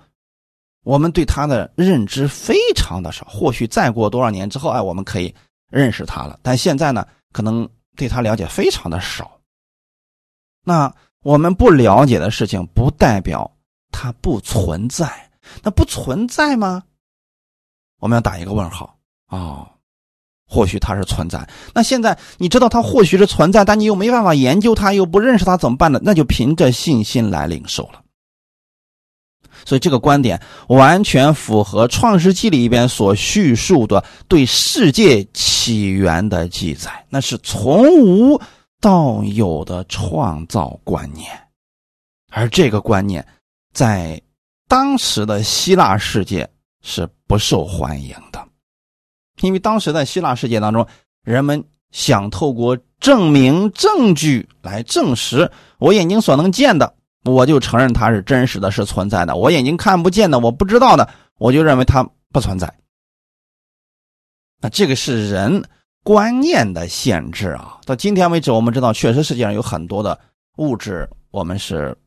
[0.84, 3.26] 我们对它的认知非常的少。
[3.26, 5.34] 或许再过多少年之后，哎，我们可以
[5.72, 6.40] 认识它了。
[6.44, 9.42] 但现在呢，可能对它了解非常的少。
[10.64, 10.96] 那。
[11.26, 13.52] 我们不了解的事情，不代表
[13.92, 15.12] 它不存在。
[15.64, 16.84] 那不存在吗？
[18.00, 19.68] 我们要打一个问号啊！
[20.48, 21.50] 或许它是存在。
[21.74, 26.00] 那现在你知道它或许是存在，但你又没办法研究它，又不认识它，怎么办呢？
[26.04, 28.04] 那就凭着信心来领受了。
[29.66, 38.40] 所以这个观点完全符合《创世纪》里边所叙述的对世界起源的记载，那是从无。
[38.86, 41.28] 道有的创造观念，
[42.30, 43.26] 而这个观念
[43.74, 44.22] 在
[44.68, 46.48] 当时的希腊世界
[46.84, 48.48] 是不受欢迎的，
[49.42, 50.86] 因为当时在希腊世界当中，
[51.24, 62.72] 人们想透过证明证据来证实我眼睛所能见的，我就承认它是真实的，是存在的；我眼睛看不见的，我不知道的，我就认为它不存在。
[64.62, 65.64] 那这个是人
[66.06, 67.80] 观念的限制啊。
[67.84, 70.18] 到今天为止，我们知道，确实世界上有很多的
[70.58, 71.98] 物质，我们是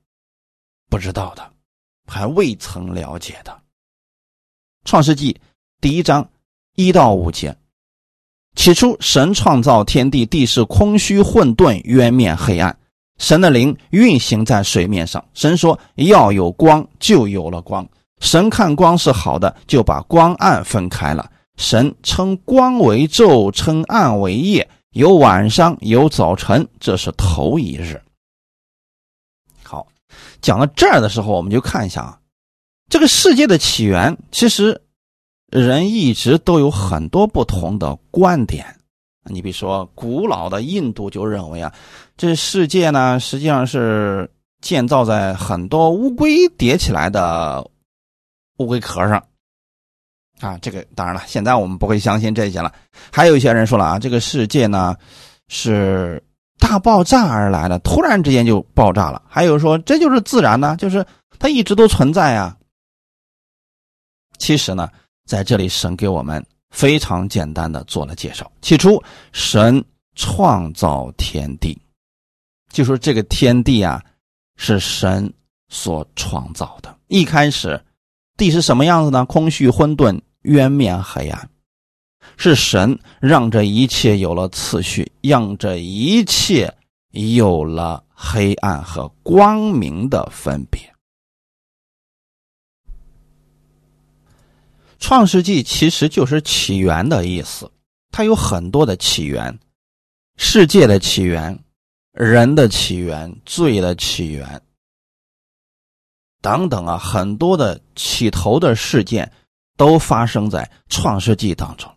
[0.89, 1.43] 不知道的，
[2.07, 3.61] 还未曾了解的。
[4.85, 5.39] 创世纪
[5.81, 6.31] 第一章
[6.77, 7.57] 一到五节：
[8.55, 12.79] 起初，神创造天地，地是空虚混沌，渊面黑暗。
[13.19, 15.23] 神的灵运行在水面上。
[15.35, 17.85] 神说：“要有光，就有了光。”
[18.23, 21.29] 神看光是好的，就把光暗分开了。
[21.59, 24.71] 神称光为昼，称暗为夜。
[24.93, 28.01] 有晚上，有早晨，这是头一日。
[29.63, 29.87] 好，
[30.41, 32.21] 讲到这儿的时候，我们就看一下啊，
[32.89, 34.81] 这个世界的起源，其实
[35.51, 38.77] 人一直都有很多不同的观点。
[39.25, 41.75] 你比如说，古老的印度就认为啊，
[42.17, 44.31] 这世界呢实际上是
[44.63, 47.71] 建造在很多乌龟叠起来的
[48.57, 49.23] 乌龟壳上
[50.41, 50.59] 啊。
[50.63, 52.73] 这个当然了，现在我们不会相信这些了。
[53.13, 54.95] 还有一些人说了啊，这个世界呢
[55.49, 56.23] 是
[56.59, 59.23] 大爆炸而来的，突然之间就爆炸了。
[59.29, 61.05] 还有说这就是自然呢，就是
[61.39, 62.57] 它一直都存在啊。
[64.39, 64.89] 其实呢，
[65.27, 66.45] 在这里神给我们。
[66.71, 68.53] 非常简单的做了介绍。
[68.61, 69.83] 起初，神
[70.17, 71.75] 创造天地，
[72.71, 74.05] 就说这个天地啊，
[74.57, 75.33] 是神
[75.71, 76.95] 所创造的。
[77.07, 77.83] 一开始，
[78.37, 79.25] 地是什么样子呢？
[79.25, 81.51] 空虚混沌，渊面黑暗，
[82.37, 86.73] 是神让这一切有了次序，让这一切
[87.11, 90.81] 有了黑暗和光明的分别。
[94.99, 97.71] 创世纪其实就是起源的意思，
[98.11, 99.59] 它有很多的起源，
[100.37, 101.57] 世界的起源、
[102.13, 104.61] 人的起源、罪的起源
[106.41, 109.31] 等等啊，很多的起头的事件
[109.79, 111.91] 都发生在创世纪当中。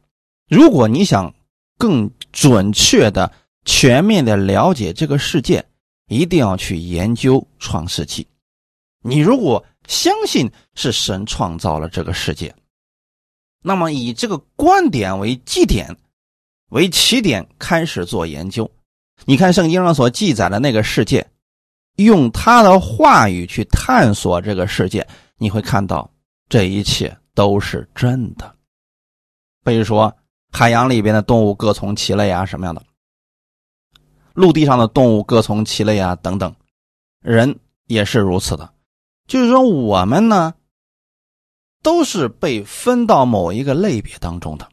[0.48, 1.34] 如果你想
[1.78, 3.30] 更准确的、
[3.65, 5.65] 全面的了解这个世界，
[6.08, 8.26] 一定要去研究创世纪。
[9.04, 12.54] 你如果相信是神创造了这个世界，
[13.63, 15.98] 那么以这个观点为基点，
[16.70, 18.70] 为起点开始做研究。
[19.26, 21.28] 你看圣经上所记载的那个世界，
[21.96, 26.08] 用他的话语去探索这个世界，你会看到
[26.48, 28.56] 这一切都是真的。
[29.63, 30.15] 比如说
[30.52, 32.84] 海洋里边的动物各从其类啊，什么样的？
[34.34, 36.56] 陆地上的动物各从其类啊，等等，
[37.22, 38.74] 人也是如此的。
[39.28, 40.54] 就是说我们呢？
[41.84, 44.70] 都是被分到某一个类别当中的。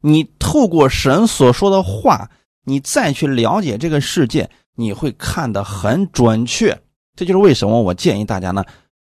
[0.00, 2.28] 你透过神所说的话，
[2.64, 6.76] 你再去了解这个世界，你会看得很准确。
[7.14, 8.64] 这就是为什么我建议大家呢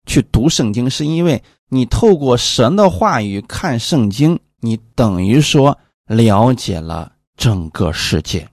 [0.05, 8.47] 去读圣经，是因为你透过神的话语看圣经，你等于说了解了整个世界。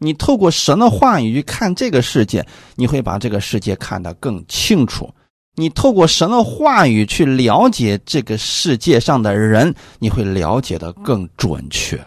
[0.00, 5.12] 你透过神的话语看这个世界，你会把这个世界看得更清楚。
[5.56, 12.00] 你透过神的话语去了解这个世界上的人，你会了解的更准确。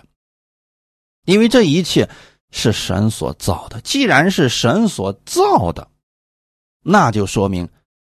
[1.25, 2.07] 因为这一切
[2.51, 3.81] 是神所造的。
[3.81, 5.85] 既然是神所造的，
[6.81, 7.67] 那就说明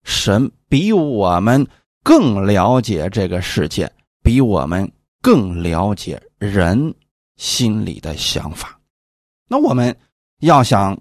[0.06, 1.68] 神比我们
[2.04, 3.92] 更了解这个世界，
[4.24, 4.90] 比我们
[5.22, 6.94] 更了解人
[7.36, 8.80] 心里的想法。
[9.50, 9.94] 那我们
[10.40, 10.98] 要想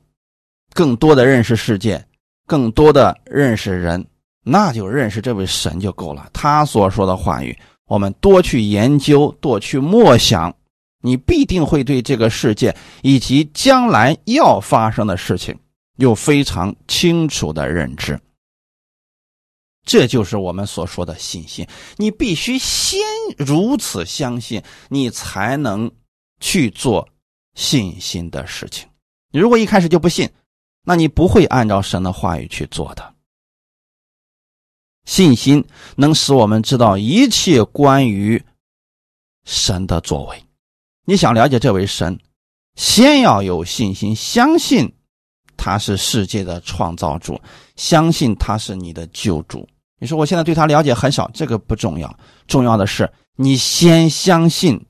[0.72, 2.04] 更多的认识世界，
[2.46, 4.04] 更多的认识人。
[4.46, 6.28] 那就认识这位神就够了。
[6.32, 10.54] 他所说的话语，我们多去研究，多去默想，
[11.00, 15.58] 你必定会对这个世界以及将来要发生的事情
[15.96, 18.20] 有非常清楚的认知。
[19.84, 21.66] 这就是我们所说的信心。
[21.96, 23.00] 你必须先
[23.36, 25.90] 如此相信，你才能
[26.40, 27.08] 去做
[27.54, 28.88] 信心的事情。
[29.30, 30.30] 你如果一开始就不信，
[30.84, 33.14] 那你不会按照神的话语去做的。
[35.04, 35.62] 信心
[35.96, 38.42] 能使我们知道一切关于
[39.44, 40.42] 神的作为。
[41.04, 42.18] 你想了解这位神，
[42.76, 44.90] 先要有信心，相信
[45.58, 47.38] 他是世界的创造主，
[47.76, 49.68] 相信他是你的救主。
[50.00, 54.84] 你说我现在对他了解很少，这个不重要，重要的是你先相信，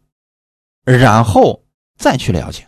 [0.84, 1.62] 然后
[1.98, 2.66] 再去了解。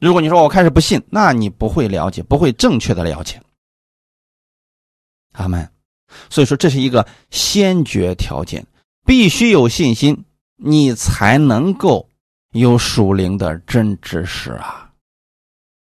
[0.00, 3.40] 如果你说我开始不信，那你不会了解，不会正确的了解。
[5.32, 5.70] 阿门。
[6.30, 8.66] 所以说，这是一个先决条件，
[9.04, 10.24] 必须有信心，
[10.56, 12.08] 你才能够
[12.52, 14.85] 有属灵的真知识啊。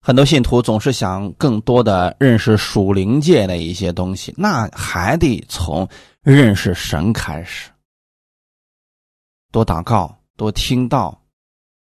[0.03, 5.87] 很多信徒总是想更多的认识属灵界的一些东西，那还得从
[6.23, 7.71] 认识神开始，
[9.53, 11.21] 多祷告，多听道、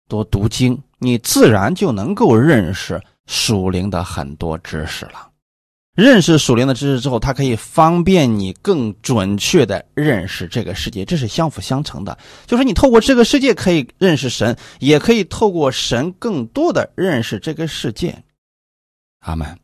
[0.09, 5.26] 多读经，你自然就能够认识属灵的很多知识了。
[5.97, 12.17] 认识属灵的知识之后，它可以方便你更准确的认识这个世界，这是相辅相成的。
[12.47, 18.23] 就是你透过这个世界可以认识神，也可以透过神更多的认识这个世界。
[19.21, 19.59] 阿门。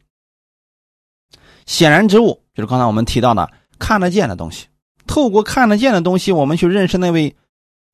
[1.66, 4.66] 显然之物就是刚才我们提到的看得见的东西，
[5.06, 7.36] 透过看得见的东西，我们去认识那位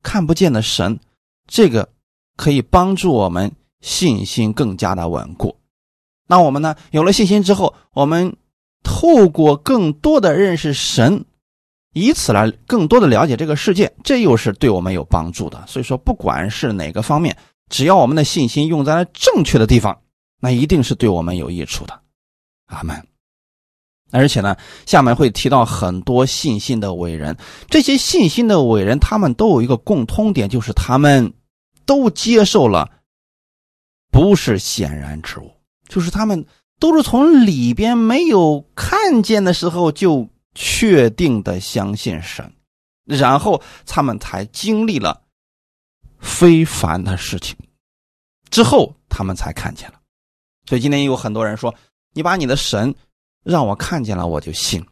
[0.01, 0.97] 看不见的神，
[1.45, 1.89] 这个
[2.37, 5.57] 可以帮助我们信心更加的稳固。
[6.29, 6.75] 那我们呢？
[6.91, 8.37] 有了信心之后，我们
[8.83, 11.25] 透过更多的认识神，
[11.93, 15.65] 以此来更多的了解这个世界，这又是对我们有帮助的。
[15.65, 17.35] 所以说，不管是哪个方面，
[17.71, 19.99] 只要我们的信心用在了正确的地方，
[20.39, 21.99] 那一定是对我们有益处的。
[22.67, 23.03] 阿门。
[24.11, 24.55] 而且呢，
[24.85, 27.35] 下面会提到很多信心的伟人，
[27.69, 31.33] 这些信心的伟人，他们都有一个共通点，就是他们
[31.87, 32.87] 都接受了
[34.11, 35.51] 不是显然之物。
[35.89, 36.45] 就是他们
[36.79, 42.53] 都是从里边没有看见的时候就确定的相信神，
[43.05, 45.21] 然后他们才经历了
[46.19, 47.57] 非凡的事情，
[48.49, 49.99] 之后他们才看见了。
[50.65, 51.73] 所以今天有很多人说
[52.13, 52.93] ：“你把你的神
[53.43, 54.85] 让我看见了，我就信。”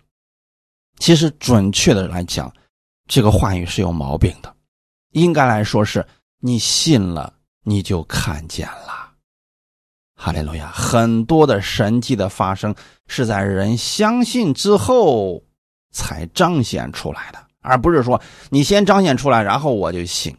[0.99, 2.51] 其实准确的来讲，
[3.07, 4.55] 这个话语是有毛病的，
[5.11, 6.03] 应该来说是
[6.39, 7.31] 你信了，
[7.63, 9.06] 你就看见了。
[10.19, 10.71] 哈利路亚！
[10.71, 12.73] 很多的神迹的发生
[13.05, 15.43] 是在人相信之后
[15.91, 20.35] 才彰显出来的，而不是说你先彰显出来，然后我就信。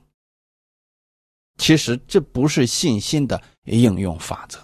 [1.58, 4.58] 其实这不是信心的应用法则。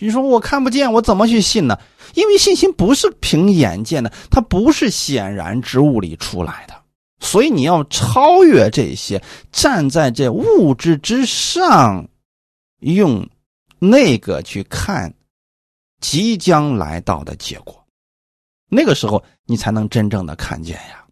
[0.00, 1.78] 你说我看不见，我怎么去信呢？
[2.14, 6.74] 因为信心不是凭眼见的，它不是显然之物里出来的，
[7.20, 9.22] 所以你要超越这些，
[9.52, 12.08] 站在这物质之上，
[12.80, 13.24] 用。
[13.84, 15.12] 那个去看
[15.98, 17.84] 即将来到的结果，
[18.68, 21.04] 那个时候你才能真正的看见呀。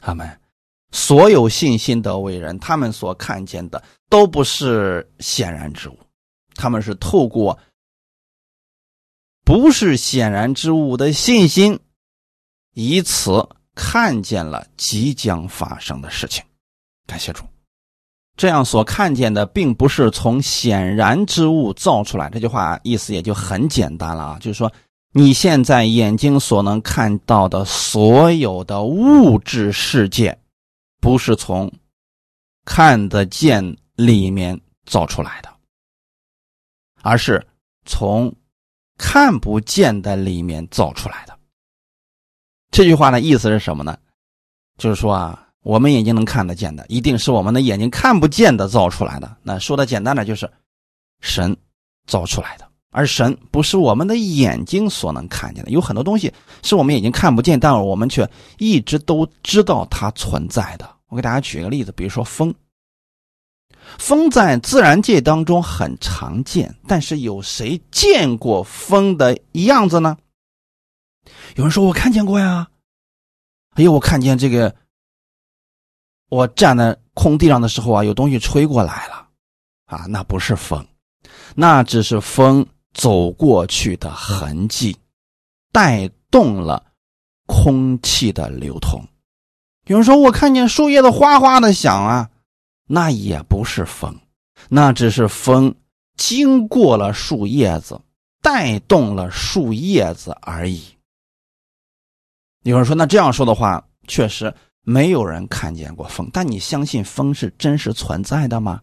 [0.00, 0.40] 他们
[0.90, 5.96] 所有信心的伟人，他们所看见的都不是显然之物，
[6.56, 7.56] 他们是透过
[9.44, 11.78] 不是显然之物的信心，
[12.74, 16.44] 以此看见了即将发生的事情。
[17.06, 17.44] 感谢主。
[18.40, 22.30] 这样所看见的，并不是从显然之物造出来。
[22.30, 24.72] 这句话意思也就很简单了啊，就是说
[25.12, 30.40] 你现在眼睛所能看到的所有的物质世界，
[31.02, 31.70] 不是从
[32.64, 35.50] 看得见里面造出来的，
[37.02, 37.46] 而是
[37.84, 38.34] 从
[38.96, 41.38] 看不见的里面造出来的。
[42.70, 43.98] 这句话的意思是什么呢？
[44.78, 45.48] 就是说啊。
[45.62, 49.36] 我们眼睛能看得见的，一定是我们的眼睛看不见的造出来的。
[49.42, 50.50] 那说的简单的就是，
[51.20, 51.54] 神
[52.06, 55.70] 造出来的，而神不是我们的眼睛所能看见的。
[55.70, 56.32] 有很多东西
[56.62, 60.90] 是我们眼睛看不见，但我们却一直都知道它存在的。
[61.08, 62.54] 我给大家举个例子，比如说风，
[63.98, 70.16] 风在自然界当中很常见，但是有谁见过风的样子呢？
[71.56, 72.70] 有人说我看见过呀，
[73.74, 74.74] 哎呦，我看见这个。
[76.30, 79.26] 我站在空地上的时候啊，有东西吹过来了，
[79.86, 80.86] 啊，那不是风，
[81.56, 82.64] 那只是风
[82.94, 84.96] 走过去的痕迹，
[85.72, 86.82] 带动了
[87.46, 89.04] 空气的流通。
[89.86, 92.30] 有人说我看见树叶子哗哗的响啊，
[92.86, 94.16] 那也不是风，
[94.68, 95.74] 那只是风
[96.16, 98.00] 经过了树叶子，
[98.40, 100.80] 带动了树叶子而已。
[102.62, 104.54] 有人说那这样说的话，确实。
[104.82, 108.80] 没有人看见过风，但你相信风是真实存在的吗？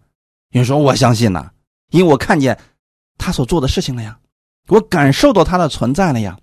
[0.51, 1.51] 你说我相信呢，
[1.91, 2.57] 因为我看见
[3.17, 4.19] 他所做的事情了呀，
[4.67, 6.37] 我感受到他的存在了呀。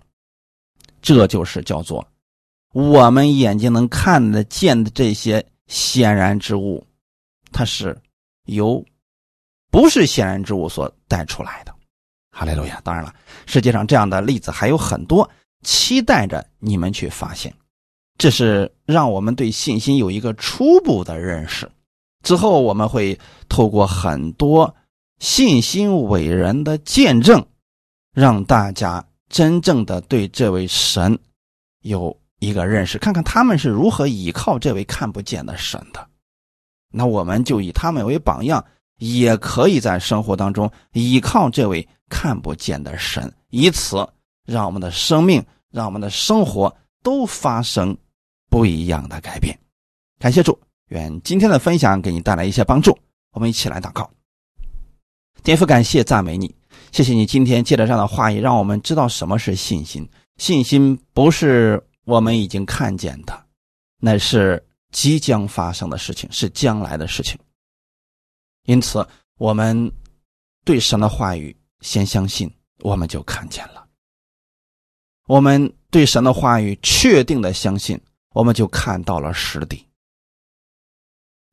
[1.01, 2.07] 这就是叫做
[2.73, 6.85] 我们眼睛能看得见的这些显然之物，
[7.51, 7.97] 它是
[8.45, 8.83] 由
[9.71, 11.73] 不是显然之物所带出来的。
[12.31, 12.81] 哈利路亚！
[12.83, 15.29] 当然了，世界上这样的例子还有很多，
[15.63, 17.55] 期待着你们去发现。
[18.17, 21.69] 这是让我们对信心有一个初步的认识，
[22.23, 24.73] 之后我们会透过很多
[25.19, 27.45] 信心伟人的见证，
[28.13, 31.19] 让大家真正的对这位神
[31.81, 36.07] 有一个认识，看看他们是如何依靠这位看不见的神的。
[36.89, 38.63] 那我们就以他们为榜样，
[38.97, 44.07] 也可以在生活当中依靠这位看不见的神，以此
[44.45, 47.95] 让我们的生命，让我们的生活都发生。
[48.55, 49.59] 不一样的改变，
[50.17, 52.97] 感谢主，愿今天的分享给你带来一些帮助。
[53.31, 54.09] 我们一起来祷告。
[55.43, 56.55] 天父，感谢赞美你，
[56.93, 60.09] 谢谢你今天借着这样的话语，让我们知道什么是信心。
[60.37, 63.45] 信心不是我们已经看见的，
[63.99, 67.37] 那是即将发生的事情，是将来的事情。
[68.67, 69.05] 因此，
[69.37, 69.91] 我们
[70.63, 72.49] 对神的话语先相信，
[72.79, 73.85] 我们就看见了；
[75.27, 77.99] 我们对神的话语确定的相信，
[78.35, 79.83] 我们就看到了实底。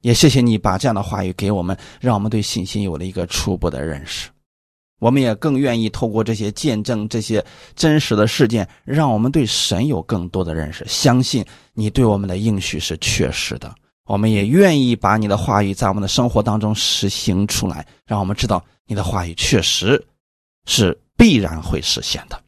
[0.00, 4.28] 也谢谢你把这样的话语给我们，让我们对信心有了一个初步的认识。
[4.98, 7.44] 我们也更愿意透过这些见证、这些
[7.76, 10.84] 真实的事件，让我们对神有更多的认识。
[10.88, 13.72] 相信你对我们的应许是确实的，
[14.06, 20.04] 我们也愿意把你的话语在我们的生活当中实行出来，让我们知道你的话语确实
[20.66, 22.40] 是必然会实现的。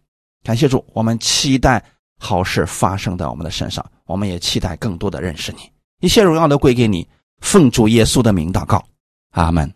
[0.43, 1.85] 感谢主，我们期待
[2.19, 5.59] 好事发生在我们的身上，我们也期待更多的认识你。
[6.01, 7.07] 一切荣耀都归给你。
[7.41, 8.83] 奉主耶稣的名祷告，
[9.33, 9.71] 阿门。